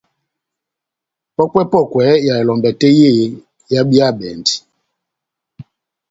[1.35, 3.09] Pɔ́kwɛ-pɔ́kwɛ ya elɔmbɛ tɛ́h yé
[3.71, 4.55] ehábíyabɛndi.